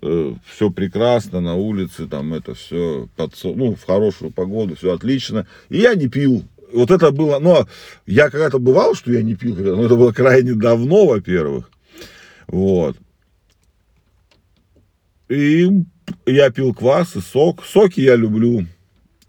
Э, 0.00 0.34
все 0.46 0.70
прекрасно 0.70 1.40
на 1.40 1.54
улице, 1.56 2.06
там 2.06 2.32
это 2.32 2.54
все 2.54 3.08
под, 3.16 3.34
ну, 3.42 3.74
в 3.74 3.84
хорошую 3.84 4.30
погоду, 4.30 4.76
все 4.76 4.94
отлично. 4.94 5.46
И 5.70 5.78
я 5.78 5.94
не 5.94 6.08
пил. 6.08 6.44
Вот 6.72 6.90
это 6.90 7.10
было, 7.10 7.38
но 7.38 7.66
я 8.06 8.30
когда-то 8.30 8.58
бывал, 8.58 8.94
что 8.94 9.10
я 9.10 9.22
не 9.22 9.34
пил, 9.34 9.56
но 9.56 9.84
это 9.84 9.96
было 9.96 10.12
крайне 10.12 10.54
давно, 10.54 11.06
во-первых. 11.06 11.70
Вот. 12.46 12.96
И 15.28 15.68
я 16.26 16.50
пил 16.50 16.74
квас 16.74 17.16
и 17.16 17.20
сок. 17.20 17.64
Соки 17.64 18.00
я 18.00 18.16
люблю. 18.16 18.66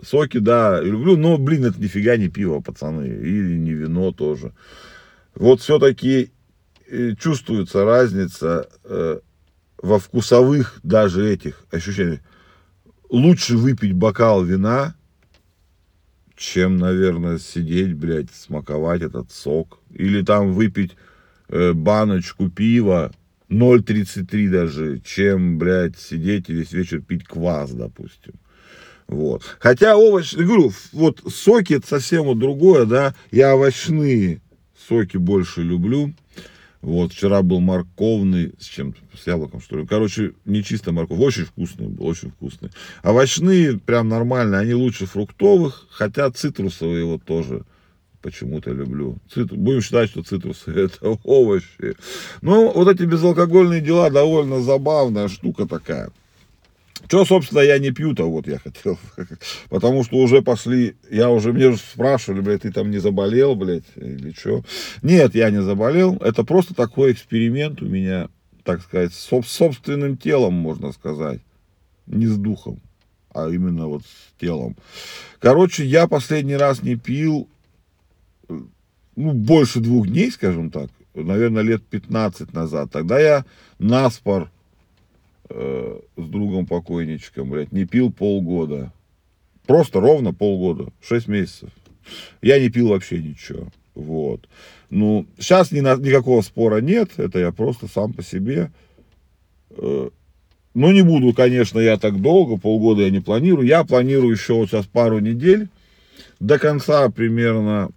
Соки, 0.01 0.37
да, 0.37 0.79
люблю, 0.81 1.17
но, 1.17 1.37
блин, 1.37 1.65
это 1.65 1.81
нифига 1.81 2.15
не 2.15 2.29
пиво, 2.29 2.61
пацаны, 2.61 3.05
или 3.07 3.57
не 3.57 3.71
вино 3.71 4.11
тоже. 4.11 4.53
Вот 5.35 5.61
все-таки 5.61 6.31
э, 6.87 7.15
чувствуется 7.19 7.83
разница 7.83 8.69
э, 8.83 9.19
во 9.81 9.99
вкусовых 9.99 10.79
даже 10.83 11.27
этих 11.27 11.63
ощущениях. 11.71 12.21
Лучше 13.09 13.57
выпить 13.57 13.93
бокал 13.93 14.43
вина, 14.43 14.95
чем, 16.35 16.77
наверное, 16.77 17.39
сидеть, 17.39 17.93
блядь, 17.95 18.31
смаковать 18.31 19.01
этот 19.01 19.31
сок. 19.31 19.79
Или 19.91 20.21
там 20.21 20.53
выпить 20.53 20.95
э, 21.49 21.73
баночку 21.73 22.49
пива 22.49 23.11
0,33 23.49 24.49
даже, 24.49 24.99
чем, 24.99 25.57
блядь, 25.57 25.97
сидеть 25.97 26.49
и 26.49 26.53
весь 26.53 26.71
вечер 26.71 27.01
пить 27.01 27.25
квас, 27.25 27.71
допустим. 27.71 28.33
Вот. 29.07 29.41
Хотя 29.59 29.97
овощ, 29.97 30.35
говорю, 30.35 30.71
вот 30.93 31.21
соки 31.27 31.73
это 31.73 31.87
совсем 31.87 32.25
вот 32.25 32.37
другое, 32.37 32.85
да, 32.85 33.15
я 33.31 33.55
овощные 33.55 34.39
соки 34.87 35.17
больше 35.17 35.63
люблю. 35.63 36.13
Вот, 36.81 37.11
вчера 37.11 37.41
был 37.41 37.59
морковный, 37.59 38.53
с 38.57 38.65
чем 38.65 38.95
с 39.13 39.27
яблоком, 39.27 39.59
что 39.59 39.77
ли. 39.77 39.85
Короче, 39.85 40.33
не 40.45 40.63
чисто 40.63 40.93
морковь, 40.93 41.19
очень 41.19 41.43
вкусный 41.43 41.87
был, 41.87 42.05
очень 42.05 42.31
вкусный. 42.31 42.71
Овощные 43.03 43.77
прям 43.77 44.07
нормально, 44.07 44.59
они 44.59 44.73
лучше 44.73 45.05
фруктовых, 45.05 45.87
хотя 45.91 46.31
цитрусовые 46.31 47.05
вот 47.05 47.23
тоже 47.23 47.65
почему-то 48.21 48.71
люблю. 48.71 49.17
Цит... 49.33 49.51
Будем 49.51 49.81
считать, 49.81 50.09
что 50.09 50.23
цитрусы 50.23 50.71
это 50.71 51.17
овощи. 51.23 51.95
Ну, 52.41 52.71
вот 52.71 52.87
эти 52.87 53.03
безалкогольные 53.03 53.81
дела 53.81 54.09
довольно 54.09 54.61
забавная 54.61 55.27
штука 55.27 55.65
такая. 55.65 56.11
Что, 57.05 57.25
собственно, 57.25 57.59
я 57.59 57.79
не 57.79 57.91
пью-то, 57.91 58.29
вот 58.29 58.47
я 58.47 58.59
хотел. 58.59 58.99
Потому 59.69 60.03
что 60.03 60.17
уже 60.17 60.41
пошли, 60.41 60.95
я 61.09 61.29
уже, 61.29 61.53
мне 61.53 61.67
уже 61.67 61.77
спрашивали, 61.77 62.41
блядь, 62.41 62.63
ты 62.63 62.71
там 62.71 62.91
не 62.91 62.99
заболел, 62.99 63.55
блядь, 63.55 63.85
или 63.95 64.31
что. 64.31 64.63
Нет, 65.01 65.35
я 65.35 65.49
не 65.49 65.61
заболел. 65.61 66.17
Это 66.17 66.43
просто 66.43 66.73
такой 66.73 67.13
эксперимент 67.13 67.81
у 67.81 67.85
меня, 67.85 68.29
так 68.63 68.81
сказать, 68.81 69.13
с 69.13 69.19
собственным 69.19 70.17
телом, 70.17 70.53
можно 70.53 70.91
сказать. 70.91 71.39
Не 72.05 72.25
с 72.25 72.37
духом, 72.37 72.79
а 73.33 73.49
именно 73.49 73.87
вот 73.87 74.03
с 74.03 74.39
телом. 74.39 74.75
Короче, 75.39 75.85
я 75.85 76.07
последний 76.07 76.55
раз 76.55 76.81
не 76.81 76.95
пил, 76.95 77.47
ну, 79.15 79.33
больше 79.33 79.79
двух 79.79 80.07
дней, 80.07 80.31
скажем 80.31 80.71
так. 80.71 80.89
Наверное, 81.13 81.63
лет 81.63 81.83
15 81.85 82.53
назад. 82.53 82.91
Тогда 82.91 83.19
я 83.19 83.45
наспор 83.77 84.49
э, 85.49 85.99
с 86.17 86.27
другом 86.27 86.65
покойничком, 86.65 87.49
блядь, 87.49 87.71
не 87.71 87.85
пил 87.85 88.11
полгода. 88.11 88.91
Просто 89.65 89.99
ровно 89.99 90.33
полгода, 90.33 90.91
6 91.01 91.27
месяцев. 91.27 91.69
Я 92.41 92.59
не 92.59 92.69
пил 92.69 92.89
вообще 92.89 93.21
ничего. 93.21 93.67
Вот. 93.93 94.47
Ну, 94.89 95.27
сейчас 95.37 95.71
ни, 95.71 95.79
никакого 95.79 96.41
спора 96.41 96.81
нет, 96.81 97.11
это 97.17 97.39
я 97.39 97.51
просто 97.51 97.87
сам 97.87 98.13
по 98.13 98.23
себе. 98.23 98.71
Э, 99.71 100.09
ну, 100.73 100.91
не 100.91 101.01
буду, 101.01 101.33
конечно, 101.33 101.79
я 101.79 101.97
так 101.97 102.21
долго, 102.21 102.57
полгода 102.57 103.01
я 103.01 103.09
не 103.09 103.19
планирую. 103.19 103.67
Я 103.67 103.83
планирую 103.83 104.33
еще 104.33 104.53
вот 104.53 104.69
сейчас 104.69 104.85
пару 104.85 105.19
недель. 105.19 105.67
До 106.39 106.57
конца 106.57 107.09
примерно 107.09 107.89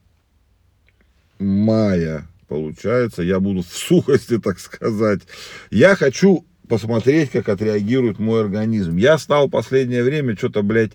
мая, 1.39 2.27
получается, 2.49 3.23
я 3.23 3.41
буду 3.41 3.63
в 3.63 3.67
сухости, 3.67 4.39
так 4.39 4.59
сказать. 4.59 5.23
Я 5.71 5.95
хочу 5.97 6.45
посмотреть, 6.73 7.29
как 7.29 7.51
отреагирует 7.51 8.19
мой 8.19 8.41
организм. 8.41 8.97
Я 8.97 9.19
стал 9.19 9.51
последнее 9.51 10.03
время 10.03 10.35
что-то, 10.39 10.63
блядь, 10.63 10.93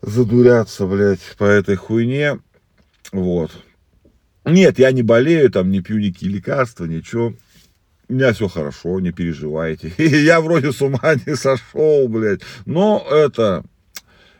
задуряться, 0.00 0.86
блядь, 0.86 1.18
по 1.38 1.42
этой 1.42 1.74
хуйне. 1.74 2.38
Вот. 3.10 3.50
Нет, 4.44 4.78
я 4.78 4.92
не 4.92 5.02
болею, 5.02 5.50
там 5.50 5.72
не 5.72 5.80
пью 5.80 5.98
никакие 5.98 6.30
лекарства, 6.30 6.84
ничего. 6.84 7.34
У 8.08 8.12
меня 8.12 8.32
все 8.32 8.46
хорошо, 8.46 9.00
не 9.00 9.10
переживайте. 9.10 9.92
я 9.98 10.40
вроде 10.40 10.70
с 10.70 10.80
ума 10.80 11.16
не 11.26 11.34
сошел, 11.34 12.06
блядь. 12.06 12.42
Но 12.66 13.04
это... 13.10 13.64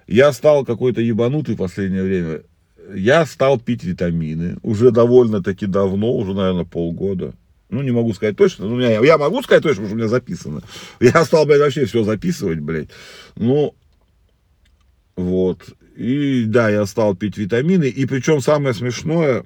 Я 0.06 0.32
стал 0.32 0.64
какой-то 0.64 1.00
ебанутый 1.00 1.56
в 1.56 1.58
последнее 1.58 2.04
время. 2.04 2.42
Я 2.94 3.26
стал 3.26 3.58
пить 3.58 3.82
витамины. 3.82 4.58
Уже 4.62 4.92
довольно-таки 4.92 5.66
давно, 5.66 6.12
уже, 6.12 6.34
наверное, 6.34 6.64
полгода. 6.64 7.34
Ну, 7.70 7.82
не 7.82 7.90
могу 7.90 8.12
сказать 8.14 8.36
точно. 8.36 8.66
Ну, 8.66 8.78
я, 8.80 9.00
я 9.00 9.18
могу 9.18 9.42
сказать 9.42 9.62
точно, 9.62 9.82
потому 9.82 9.88
что 9.88 9.94
у 9.94 9.98
меня 9.98 10.08
записано. 10.08 10.62
Я 11.00 11.24
стал, 11.24 11.46
блядь, 11.46 11.60
вообще 11.60 11.86
все 11.86 12.04
записывать, 12.04 12.60
блядь. 12.60 12.88
Ну, 13.36 13.74
вот. 15.16 15.64
И 15.96 16.44
да, 16.46 16.68
я 16.68 16.86
стал 16.86 17.14
пить 17.16 17.38
витамины. 17.38 17.84
И 17.84 18.04
причем 18.06 18.40
самое 18.40 18.74
смешное, 18.74 19.44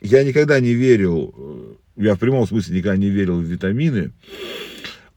я 0.00 0.24
никогда 0.24 0.60
не 0.60 0.74
верил, 0.74 1.34
э, 1.36 2.02
я 2.04 2.14
в 2.14 2.18
прямом 2.18 2.46
смысле 2.46 2.78
никогда 2.78 2.96
не 2.96 3.08
верил 3.08 3.38
в 3.38 3.44
витамины. 3.44 4.12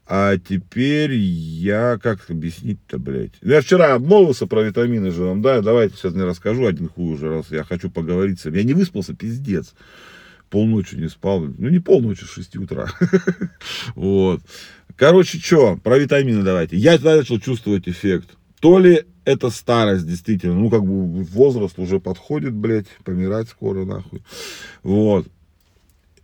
А 0.06 0.38
теперь 0.38 1.14
я, 1.14 1.98
как 2.02 2.30
объяснить-то, 2.30 3.00
блядь. 3.00 3.34
Я 3.42 3.62
вчера 3.62 3.94
обмолвился 3.94 4.46
про 4.46 4.62
витамины 4.62 5.12
же 5.12 5.24
вам, 5.24 5.42
да, 5.42 5.62
давайте 5.62 5.96
сейчас 5.96 6.14
не 6.14 6.24
расскажу 6.24 6.66
один 6.66 6.90
хуй 6.90 7.14
уже, 7.14 7.30
раз 7.30 7.46
я 7.50 7.64
хочу 7.64 7.90
поговорить 7.90 8.40
с 8.40 8.46
вами. 8.46 8.58
Я 8.58 8.64
не 8.64 8.74
выспался, 8.74 9.16
пиздец 9.16 9.74
полночи 10.52 10.96
не 10.96 11.10
спал. 11.10 11.40
Ну, 11.40 11.70
не 11.70 11.80
полночи, 11.80 12.26
с 12.26 12.30
6 12.30 12.58
утра. 12.58 12.88
Вот. 13.96 14.42
Короче, 14.96 15.40
что, 15.40 15.78
про 15.78 15.98
витамины 15.98 16.44
давайте. 16.44 16.78
Я 16.78 17.00
начал 17.00 17.40
чувствовать 17.40 17.88
эффект. 17.88 18.30
То 18.60 18.78
ли 18.78 19.06
это 19.26 19.50
старость, 19.50 20.06
действительно, 20.06 20.54
ну, 20.54 20.70
как 20.70 20.84
бы 20.84 21.24
возраст 21.24 21.80
уже 21.80 22.00
подходит, 22.00 22.54
блядь, 22.54 22.86
помирать 23.04 23.50
скоро, 23.50 23.86
нахуй. 23.86 24.22
Вот. 24.84 25.28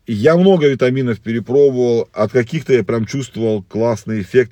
Я 0.05 0.37
много 0.37 0.67
витаминов 0.67 1.19
перепробовал, 1.19 2.07
от 2.13 2.31
каких-то 2.31 2.73
я 2.73 2.83
прям 2.83 3.05
чувствовал 3.05 3.63
классный 3.63 4.21
эффект, 4.21 4.51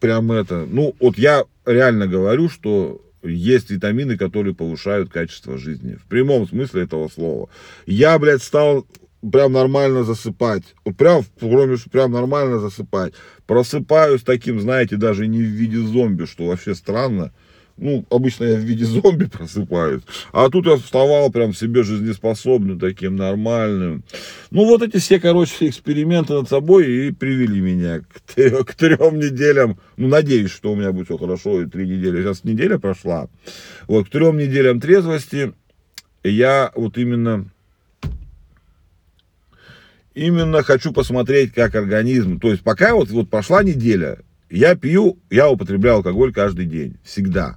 прям 0.00 0.30
это. 0.32 0.66
Ну, 0.68 0.94
вот 1.00 1.16
я 1.16 1.44
реально 1.64 2.06
говорю, 2.06 2.48
что 2.50 3.00
есть 3.22 3.70
витамины, 3.70 4.18
которые 4.18 4.54
повышают 4.54 5.10
качество 5.10 5.56
жизни. 5.56 5.94
В 5.94 6.04
прямом 6.06 6.46
смысле 6.46 6.82
этого 6.82 7.08
слова. 7.08 7.48
Я, 7.86 8.18
блядь, 8.18 8.42
стал 8.42 8.86
прям 9.30 9.52
нормально 9.52 10.04
засыпать. 10.04 10.62
Прям, 10.96 11.22
кроме 11.38 11.76
что 11.76 11.90
прям 11.90 12.12
нормально 12.12 12.58
засыпать. 12.58 13.14
Просыпаюсь 13.46 14.22
таким, 14.22 14.60
знаете, 14.60 14.96
даже 14.96 15.26
не 15.26 15.38
в 15.38 15.46
виде 15.46 15.78
зомби, 15.78 16.24
что 16.24 16.46
вообще 16.46 16.74
странно. 16.74 17.32
Ну, 17.76 18.06
обычно 18.08 18.44
я 18.44 18.56
в 18.56 18.60
виде 18.60 18.84
зомби 18.84 19.24
просыпаюсь. 19.24 20.02
А 20.32 20.48
тут 20.48 20.66
я 20.66 20.76
вставал 20.76 21.30
прям 21.30 21.52
себе 21.54 21.82
жизнеспособным, 21.82 22.78
таким 22.78 23.16
нормальным. 23.16 24.04
Ну, 24.50 24.64
вот 24.66 24.82
эти 24.82 24.98
все, 24.98 25.18
короче, 25.18 25.68
эксперименты 25.68 26.34
над 26.34 26.48
собой 26.48 27.08
и 27.08 27.10
привели 27.10 27.60
меня 27.60 28.00
к, 28.00 28.34
к 28.64 28.74
трем 28.74 29.18
неделям. 29.18 29.78
Ну, 29.96 30.08
надеюсь, 30.08 30.50
что 30.50 30.72
у 30.72 30.76
меня 30.76 30.92
будет 30.92 31.06
все 31.06 31.18
хорошо, 31.18 31.62
и 31.62 31.66
три 31.66 31.86
недели. 31.86 32.22
Сейчас 32.22 32.44
неделя 32.44 32.78
прошла. 32.78 33.28
Вот, 33.88 34.06
к 34.06 34.10
трем 34.10 34.38
неделям 34.38 34.80
трезвости 34.80 35.52
я 36.22 36.70
вот 36.74 36.96
именно 36.96 37.50
именно 40.14 40.62
хочу 40.62 40.92
посмотреть, 40.92 41.52
как 41.52 41.74
организм. 41.74 42.40
То 42.40 42.50
есть 42.50 42.62
пока 42.62 42.94
вот, 42.94 43.10
вот 43.10 43.30
прошла 43.30 43.62
неделя, 43.62 44.18
я 44.50 44.74
пью, 44.76 45.18
я 45.30 45.50
употребляю 45.50 45.96
алкоголь 45.96 46.32
каждый 46.32 46.66
день, 46.66 46.96
всегда. 47.02 47.56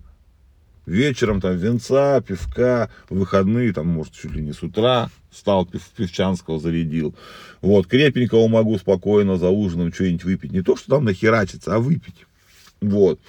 Вечером 0.85 1.41
там 1.41 1.57
венца, 1.57 2.21
пивка, 2.21 2.89
выходные, 3.09 3.73
там, 3.73 3.87
может, 3.87 4.13
чуть 4.13 4.31
ли 4.31 4.41
не 4.41 4.53
с 4.53 4.63
утра 4.63 5.09
встал, 5.29 5.65
пив, 5.65 5.83
пивчанского 5.95 6.59
зарядил. 6.59 7.13
Вот, 7.61 7.87
крепенького 7.87 8.47
могу 8.47 8.77
спокойно 8.77 9.37
за 9.37 9.49
ужином 9.49 9.93
что-нибудь 9.93 10.23
выпить. 10.23 10.51
Не 10.53 10.61
то, 10.61 10.77
что 10.77 10.91
там 10.91 11.05
нахерачиться, 11.05 11.75
а 11.75 11.79
выпить. 11.79 12.25
Вот. 12.79 13.19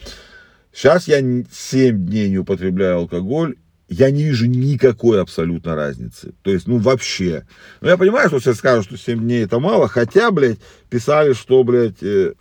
Сейчас 0.72 1.08
я 1.08 1.20
7 1.20 2.06
дней 2.06 2.30
не 2.30 2.38
употребляю 2.38 2.98
алкоголь, 2.98 3.56
я 3.88 4.10
не 4.10 4.24
вижу 4.24 4.46
никакой 4.46 5.20
абсолютно 5.20 5.74
разницы. 5.74 6.34
То 6.42 6.50
есть, 6.50 6.66
ну, 6.66 6.78
вообще. 6.78 7.46
Ну, 7.80 7.88
я 7.88 7.96
понимаю, 7.96 8.28
что 8.28 8.38
все 8.38 8.54
скажут, 8.54 8.86
что 8.86 8.98
7 8.98 9.18
дней 9.20 9.44
это 9.44 9.58
мало, 9.58 9.88
хотя, 9.88 10.30
блядь, 10.30 10.58
писали, 10.90 11.32
что, 11.32 11.64
блядь, 11.64 12.02
э, 12.02 12.34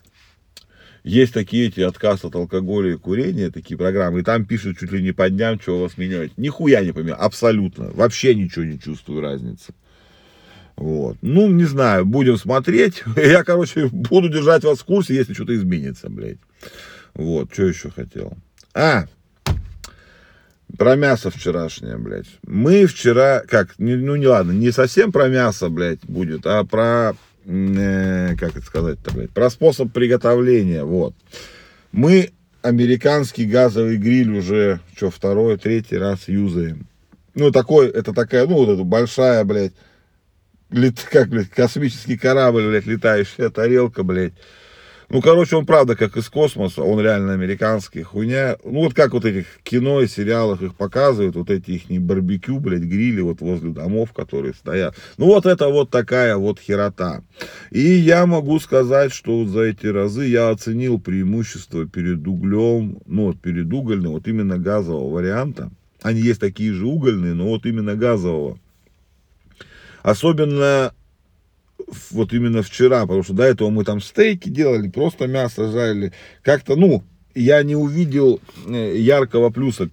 есть 1.04 1.34
такие 1.34 1.68
эти 1.68 1.80
отказ 1.80 2.26
от 2.26 2.36
алкоголя 2.36 2.94
и 2.94 2.98
курения, 2.98 3.50
такие 3.50 3.78
программы, 3.78 4.20
и 4.20 4.24
там 4.24 4.46
пишут 4.46 4.78
чуть 4.78 4.92
ли 4.92 5.02
не 5.02 5.14
по 5.14 5.30
дням, 5.30 5.60
что 5.60 5.80
вас 5.80 5.98
меняют. 5.98 6.38
Нихуя 6.38 6.84
не 6.84 6.92
понимаю, 6.92 7.24
абсолютно. 7.24 7.92
Вообще 7.92 8.36
ничего 8.36 8.66
не 8.66 8.78
чувствую 8.78 9.22
разницы. 9.22 9.74
Вот. 10.76 11.18
Ну, 11.22 11.48
не 11.48 11.64
знаю, 11.64 12.06
будем 12.06 12.38
смотреть. 12.38 13.04
Я, 13.16 13.46
короче, 13.46 13.88
буду 13.88 14.28
держать 14.28 14.66
вас 14.66 14.80
в 14.80 14.86
курсе, 14.86 15.16
если 15.16 15.34
что-то 15.34 15.56
изменится, 15.56 16.10
блядь. 16.10 16.40
Вот, 17.14 17.54
что 17.54 17.64
еще 17.64 17.90
хотел. 17.90 18.34
А, 18.74 19.08
про 20.76 20.96
мясо 20.96 21.32
вчерашнее, 21.32 21.98
блядь. 21.98 22.28
Мы 22.44 22.86
вчера, 22.86 23.42
как, 23.48 23.76
ну 23.78 24.16
не 24.16 24.28
ладно, 24.28 24.52
не 24.52 24.72
совсем 24.72 25.12
про 25.12 25.28
мясо, 25.28 25.70
блядь, 25.70 26.04
будет, 26.04 26.46
а 26.46 26.64
про, 26.66 27.16
э, 27.46 28.36
как 28.38 28.58
это 28.58 28.66
сказать-то, 28.66 29.14
блядь, 29.14 29.32
про 29.32 29.50
способ 29.50 29.92
приготовления, 29.92 30.84
вот. 30.84 31.14
Мы 31.92 32.32
американский 32.62 33.46
газовый 33.46 33.98
гриль 33.98 34.38
уже, 34.38 34.82
что, 34.96 35.10
второй, 35.10 35.58
третий 35.58 35.98
раз 35.98 36.28
юзаем. 36.28 36.88
Ну, 37.34 37.52
такой, 37.52 37.88
это 37.88 38.14
такая, 38.14 38.46
ну, 38.48 38.56
вот 38.56 38.70
эта 38.70 38.84
большая, 38.84 39.44
блядь, 39.46 39.74
лет, 40.70 41.00
как, 41.10 41.30
блядь, 41.30 41.50
космический 41.50 42.18
корабль, 42.18 42.68
блядь, 42.68 42.86
летающая 42.86 43.50
тарелка, 43.50 44.04
блядь. 44.04 44.34
Ну, 45.10 45.22
короче, 45.22 45.56
он 45.56 45.66
правда 45.66 45.96
как 45.96 46.18
из 46.18 46.28
космоса, 46.28 46.82
он 46.82 47.00
реально 47.00 47.32
американский, 47.32 48.04
хуйня. 48.04 48.58
Ну, 48.66 48.82
вот 48.82 48.94
как 48.94 49.14
вот 49.14 49.24
этих 49.24 49.46
кино 49.64 50.02
и 50.02 50.08
сериалах 50.08 50.62
их 50.62 50.76
показывают, 50.76 51.38
вот 51.38 51.50
эти 51.50 51.72
их 51.72 51.90
не 51.90 51.98
барбекю, 51.98 52.60
блядь, 52.60 52.82
грили 52.82 53.22
вот 53.22 53.40
возле 53.40 53.72
домов, 53.72 54.12
которые 54.12 54.54
стоят. 54.54 54.96
Ну, 55.18 55.28
вот 55.28 55.46
это 55.46 55.70
вот 55.70 55.92
такая 55.92 56.36
вот 56.36 56.60
херота. 56.60 57.24
И 57.72 57.80
я 57.80 58.26
могу 58.26 58.60
сказать, 58.60 59.14
что 59.14 59.40
вот 59.40 59.48
за 59.48 59.62
эти 59.62 59.88
разы 59.88 60.26
я 60.26 60.50
оценил 60.50 61.00
преимущество 61.00 61.88
перед 61.88 62.28
углем, 62.28 63.00
ну, 63.06 63.28
вот 63.28 63.40
перед 63.40 63.72
угольным, 63.72 64.12
вот 64.12 64.28
именно 64.28 64.58
газового 64.58 65.10
варианта. 65.14 65.72
Они 66.02 66.20
есть 66.20 66.42
такие 66.42 66.74
же 66.74 66.86
угольные, 66.86 67.34
но 67.34 67.46
вот 67.46 67.66
именно 67.66 67.96
газового. 67.96 68.60
Особенно 70.04 70.92
вот 72.12 72.34
именно 72.34 72.62
вчера, 72.62 73.02
потому 73.02 73.24
что 73.24 73.34
до 73.34 73.44
этого 73.44 73.70
мы 73.70 73.84
там 73.84 74.02
стейки 74.02 74.50
делали, 74.50 74.90
просто 74.90 75.28
мясо 75.28 75.72
жарили. 75.72 76.12
Как-то, 76.44 76.76
ну, 76.76 77.04
я 77.34 77.64
не 77.64 77.76
увидел 77.76 78.42
э, 78.68 78.98
яркого 78.98 79.50
плюса 79.50 79.90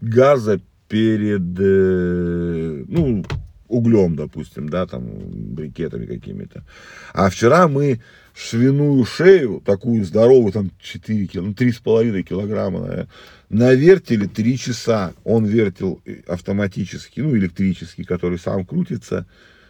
газа 0.00 0.60
перед, 0.88 1.58
э, 1.58 2.84
ну, 2.88 3.24
углем, 3.68 4.16
допустим, 4.16 4.68
да, 4.68 4.86
там, 4.86 5.04
брикетами 5.06 6.06
какими-то. 6.06 6.64
А 7.12 7.28
вчера 7.28 7.68
мы 7.68 8.00
свиную 8.34 9.04
шею, 9.04 9.62
такую 9.64 10.04
здоровую, 10.04 10.52
там 10.52 10.70
4 10.80 11.26
кило, 11.26 11.46
ну 11.46 11.52
3,5 11.52 12.22
килограмма, 12.22 12.80
наверное, 12.80 13.08
навертели 13.50 14.26
3 14.26 14.58
часа. 14.58 15.12
Он 15.24 15.44
вертел 15.44 16.00
э, 16.04 16.22
автоматически, 16.26 17.20
ну, 17.20 17.36
электрический, 17.36 18.04
который 18.04 18.38
сам 18.38 18.64
крутится. 18.64 19.26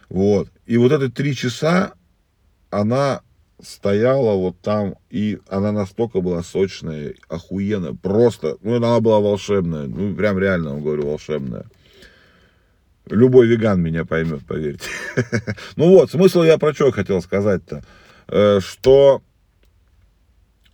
Вот. 0.09 0.49
И 0.65 0.77
вот 0.77 0.91
это 0.91 1.09
три 1.09 1.35
часа 1.35 1.93
она 2.69 3.21
стояла 3.61 4.35
вот 4.35 4.59
там, 4.61 4.95
и 5.09 5.39
она 5.47 5.71
настолько 5.71 6.21
была 6.21 6.43
сочная, 6.43 7.15
охуенная, 7.27 7.93
просто, 7.93 8.57
ну, 8.61 8.75
она 8.75 8.99
была 8.99 9.19
волшебная, 9.19 9.87
ну, 9.87 10.15
прям 10.15 10.39
реально, 10.39 10.71
вам 10.71 10.83
говорю, 10.83 11.07
волшебная. 11.07 11.65
Любой 13.07 13.47
веган 13.47 13.81
меня 13.81 14.05
поймет, 14.05 14.41
поверьте. 14.47 14.87
Ну 15.75 15.89
вот, 15.89 16.11
смысл 16.11 16.43
я 16.43 16.57
про 16.57 16.73
что 16.73 16.91
хотел 16.91 17.21
сказать-то, 17.21 17.83
э, 18.27 18.59
что 18.61 19.23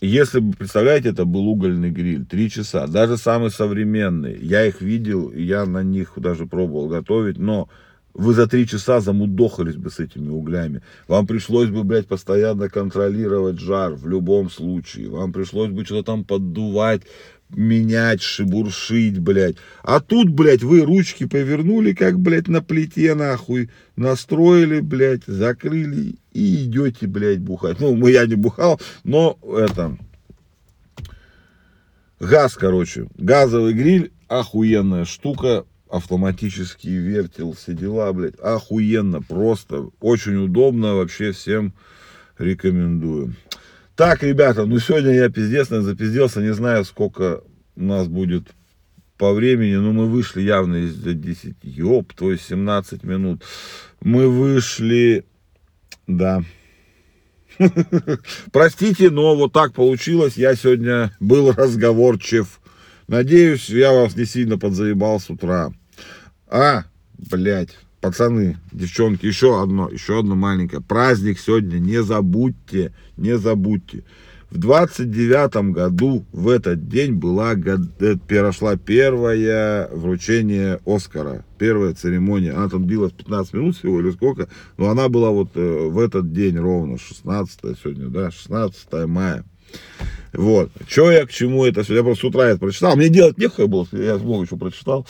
если 0.01 0.39
бы, 0.39 0.53
представляете, 0.53 1.09
это 1.09 1.25
был 1.25 1.47
угольный 1.47 1.89
гриль, 1.89 2.25
три 2.25 2.49
часа, 2.49 2.87
даже 2.87 3.17
самый 3.17 3.49
современный, 3.49 4.37
я 4.39 4.65
их 4.65 4.81
видел, 4.81 5.31
я 5.31 5.65
на 5.65 5.81
них 5.81 6.13
даже 6.17 6.45
пробовал 6.45 6.87
готовить, 6.87 7.37
но 7.37 7.69
вы 8.15 8.33
за 8.33 8.47
три 8.47 8.65
часа 8.65 9.01
замудохались 9.01 9.75
бы 9.75 9.91
с 9.91 9.99
этими 9.99 10.29
углями. 10.29 10.81
Вам 11.07 11.27
пришлось 11.27 11.69
бы, 11.69 11.83
блядь, 11.83 12.07
постоянно 12.07 12.69
контролировать 12.69 13.59
жар 13.59 13.93
в 13.93 14.07
любом 14.07 14.49
случае. 14.49 15.09
Вам 15.09 15.33
пришлось 15.33 15.69
бы 15.69 15.83
что-то 15.83 16.03
там 16.03 16.23
поддувать, 16.23 17.01
менять, 17.49 18.21
шебуршить, 18.21 19.19
блядь. 19.19 19.57
А 19.83 19.99
тут, 19.99 20.29
блядь, 20.29 20.63
вы 20.63 20.81
ручки 20.81 21.25
повернули, 21.25 21.93
как, 21.93 22.17
блядь, 22.17 22.47
на 22.47 22.61
плите, 22.61 23.15
нахуй. 23.15 23.69
Настроили, 23.97 24.79
блядь, 24.79 25.25
закрыли 25.27 26.15
и 26.31 26.63
идете, 26.63 27.07
блядь, 27.07 27.39
бухать. 27.39 27.81
Ну, 27.81 28.07
я 28.07 28.25
не 28.25 28.35
бухал, 28.35 28.79
но 29.03 29.37
это... 29.43 29.97
Газ, 32.21 32.55
короче. 32.55 33.07
Газовый 33.17 33.73
гриль, 33.73 34.13
охуенная 34.29 35.03
штука 35.03 35.65
автоматический 35.89 36.95
вертел, 36.95 37.53
все 37.53 37.73
дела, 37.73 38.11
блядь, 38.13 38.39
охуенно, 38.39 39.21
просто, 39.21 39.89
очень 39.99 40.35
удобно, 40.35 40.95
вообще 40.95 41.31
всем 41.31 41.73
рекомендую. 42.37 43.35
Так, 43.95 44.23
ребята, 44.23 44.65
ну 44.65 44.79
сегодня 44.79 45.13
я 45.13 45.29
пиздец 45.29 45.69
запизделся, 45.69 46.41
не 46.41 46.53
знаю, 46.53 46.85
сколько 46.85 47.41
у 47.75 47.83
нас 47.83 48.07
будет 48.07 48.49
по 49.17 49.33
времени, 49.33 49.75
но 49.75 49.93
мы 49.93 50.07
вышли 50.07 50.41
явно 50.41 50.75
из 50.75 50.95
10, 50.95 51.55
ёб, 51.63 52.13
то 52.13 52.31
есть 52.31 52.45
17 52.47 53.03
минут. 53.03 53.43
Мы 54.01 54.27
вышли, 54.27 55.25
да, 56.07 56.43
Простите, 58.51 59.09
но 59.09 59.35
вот 59.35 59.53
так 59.53 59.73
получилось. 59.73 60.37
Я 60.37 60.55
сегодня 60.55 61.15
был 61.19 61.51
разговорчив. 61.51 62.59
Надеюсь, 63.07 63.69
я 63.69 63.91
вас 63.91 64.15
не 64.15 64.25
сильно 64.25 64.57
подзаебал 64.57 65.19
с 65.19 65.29
утра. 65.29 65.71
А, 66.47 66.83
блядь, 67.17 67.75
пацаны, 68.01 68.57
девчонки, 68.71 69.25
еще 69.25 69.61
одно, 69.61 69.89
еще 69.89 70.19
одно 70.19 70.35
маленькое. 70.35 70.81
Праздник 70.81 71.39
сегодня, 71.39 71.79
не 71.79 72.03
забудьте, 72.03 72.93
не 73.17 73.37
забудьте. 73.37 74.03
В 74.51 74.57
29 74.57 75.73
году 75.73 76.23
в 76.31 76.47
этот 76.47 76.87
день 76.87 77.13
была, 77.13 77.55
э, 77.55 78.15
прошла 78.27 78.77
первое 78.77 79.89
вручение 79.91 80.79
Оскара, 80.85 81.43
первая 81.57 81.93
церемония. 81.93 82.51
Она 82.51 82.69
там 82.69 82.87
длилась 82.87 83.11
15 83.11 83.53
минут 83.53 83.77
всего 83.77 83.99
или 83.99 84.11
сколько, 84.11 84.47
но 84.77 84.89
она 84.89 85.09
была 85.09 85.31
вот 85.31 85.49
э, 85.55 85.87
в 85.89 85.99
этот 85.99 86.31
день 86.31 86.57
ровно, 86.57 86.97
16 86.97 87.59
сегодня, 87.83 88.07
да, 88.07 88.31
16 88.31 89.07
мая. 89.07 89.43
Вот. 90.31 90.71
Че 90.87 91.11
я 91.11 91.25
к 91.25 91.31
чему 91.31 91.65
это 91.65 91.83
все? 91.83 91.95
Я 91.95 92.03
просто 92.03 92.21
с 92.21 92.29
утра 92.29 92.45
это 92.45 92.59
прочитал. 92.59 92.95
Мне 92.95 93.09
делать 93.09 93.37
нехуй 93.37 93.67
было, 93.67 93.87
я 93.91 94.15
много 94.17 94.43
еще 94.43 94.57
прочитал. 94.57 95.05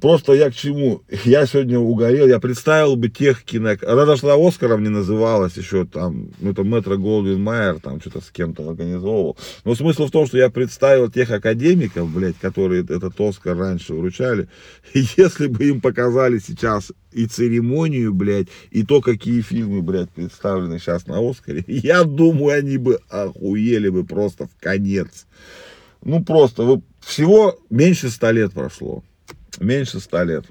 Просто 0.00 0.32
я 0.32 0.50
к 0.50 0.54
чему? 0.54 1.02
Я 1.24 1.44
сегодня 1.46 1.78
угорел, 1.78 2.26
я 2.26 2.38
представил 2.38 2.96
бы 2.96 3.08
тех 3.08 3.42
кино... 3.42 3.76
Она 3.86 4.06
даже 4.06 4.22
тогда 4.22 4.36
Оскаром 4.36 4.82
не 4.82 4.88
называлась 4.88 5.56
еще 5.56 5.84
там, 5.84 6.30
ну 6.40 6.52
это 6.52 6.62
Метро 6.62 6.96
Голдвин 6.96 7.42
Майер 7.42 7.80
там 7.80 8.00
что-то 8.00 8.20
с 8.20 8.30
кем-то 8.30 8.68
организовывал. 8.68 9.36
Но 9.64 9.74
смысл 9.74 10.06
в 10.06 10.10
том, 10.10 10.26
что 10.26 10.38
я 10.38 10.50
представил 10.50 11.10
тех 11.10 11.30
академиков, 11.30 12.08
блядь, 12.10 12.38
которые 12.38 12.82
этот 12.82 13.20
Оскар 13.20 13.56
раньше 13.56 13.94
вручали. 13.94 14.48
И 14.94 15.04
если 15.16 15.48
бы 15.48 15.64
им 15.64 15.80
показали 15.80 16.38
сейчас 16.38 16.92
и 17.10 17.26
церемонию, 17.26 18.14
блядь, 18.14 18.48
и 18.70 18.84
то, 18.84 19.00
какие 19.00 19.40
фильмы, 19.40 19.82
блядь, 19.82 20.10
представлены 20.10 20.78
сейчас 20.78 21.06
на 21.06 21.18
Оскаре, 21.18 21.64
я 21.66 22.04
думаю, 22.04 22.58
они 22.58 22.78
бы 22.78 23.00
охуели 23.08 23.88
бы 23.88 24.04
просто 24.04 24.46
в 24.46 24.60
конец. 24.60 25.26
Ну, 26.04 26.24
просто, 26.24 26.62
вы, 26.62 26.82
всего 27.00 27.58
меньше 27.68 28.10
ста 28.10 28.32
лет 28.32 28.52
прошло 28.52 29.02
меньше 29.60 30.00
100 30.00 30.22
лет. 30.24 30.44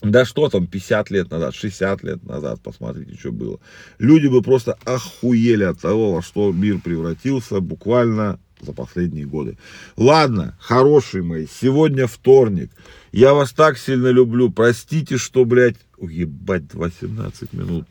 Да 0.00 0.24
что 0.24 0.48
там, 0.48 0.66
50 0.66 1.10
лет 1.10 1.30
назад, 1.30 1.54
60 1.54 2.04
лет 2.04 2.24
назад, 2.24 2.60
посмотрите, 2.62 3.18
что 3.18 3.32
было. 3.32 3.58
Люди 3.98 4.28
бы 4.28 4.42
просто 4.42 4.78
охуели 4.84 5.64
от 5.64 5.80
того, 5.80 6.12
во 6.12 6.22
что 6.22 6.52
мир 6.52 6.78
превратился 6.78 7.60
буквально 7.60 8.38
за 8.60 8.72
последние 8.72 9.26
годы. 9.26 9.58
Ладно, 9.96 10.56
хорошие 10.60 11.24
мои, 11.24 11.46
сегодня 11.46 12.06
вторник. 12.06 12.70
Я 13.10 13.34
вас 13.34 13.52
так 13.52 13.76
сильно 13.76 14.08
люблю. 14.08 14.50
Простите, 14.50 15.16
что, 15.16 15.44
блядь, 15.44 15.76
ебать, 16.00 16.74
18 16.74 17.52
минут. 17.52 17.86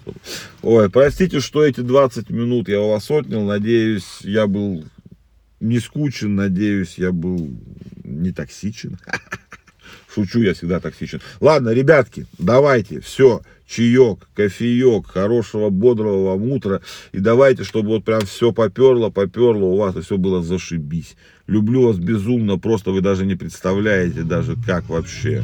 Ой, 0.61 0.89
простите, 0.89 1.39
что 1.39 1.63
эти 1.63 1.81
20 1.81 2.29
минут 2.29 2.69
я 2.69 2.81
у 2.81 2.89
вас 2.91 3.09
отнял. 3.11 3.43
Надеюсь, 3.43 4.21
я 4.21 4.47
был 4.47 4.85
не 5.59 5.79
скучен. 5.79 6.35
Надеюсь, 6.35 6.97
я 6.97 7.11
был 7.11 7.49
не 8.03 8.31
токсичен. 8.31 8.97
Шучу, 10.17 10.41
я 10.41 10.55
всегда 10.55 10.79
токсичен. 10.79 11.21
Ладно, 11.41 11.69
ребятки, 11.69 12.25
давайте, 12.39 13.01
все, 13.01 13.41
чаек, 13.67 14.27
кофеек, 14.33 15.05
хорошего, 15.05 15.69
бодрого 15.69 16.31
вам 16.31 16.51
утра. 16.51 16.81
И 17.11 17.19
давайте, 17.19 17.63
чтобы 17.63 17.89
вот 17.89 18.03
прям 18.03 18.21
все 18.21 18.51
поперло, 18.51 19.11
поперло 19.11 19.65
у 19.65 19.77
вас, 19.77 19.95
и 19.95 20.01
все 20.01 20.17
было 20.17 20.41
зашибись. 20.41 21.15
Люблю 21.45 21.83
вас 21.83 21.97
безумно, 21.97 22.57
просто 22.57 22.89
вы 22.89 23.01
даже 23.01 23.27
не 23.27 23.35
представляете 23.35 24.23
даже, 24.23 24.55
как 24.65 24.89
вообще. 24.89 25.43